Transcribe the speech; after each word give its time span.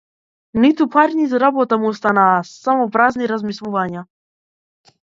Ниту 0.61 0.83
пари 0.95 1.13
ниту 1.19 1.41
работа 1.43 1.73
му 1.83 1.91
остануваа 1.97 2.41
само 2.57 2.89
празни 2.97 3.31
размислувања. 3.35 4.07